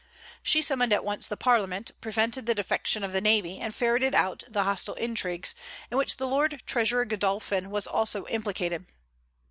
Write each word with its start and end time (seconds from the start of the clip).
She 0.41 0.63
summoned 0.63 0.91
at 0.93 1.05
once 1.05 1.27
the 1.27 1.37
Parliament, 1.37 1.91
prevented 2.01 2.47
the 2.47 2.55
defection 2.55 3.03
of 3.03 3.13
the 3.13 3.21
navy, 3.21 3.59
and 3.59 3.71
ferreted 3.71 4.15
out 4.15 4.41
the 4.47 4.63
hostile 4.63 4.95
intrigues, 4.95 5.53
in 5.91 5.97
which 5.99 6.17
the 6.17 6.25
lord 6.25 6.63
treasurer 6.65 7.05
Godolphin 7.05 7.69
was 7.69 7.85
also 7.85 8.25
implicated. 8.25 8.87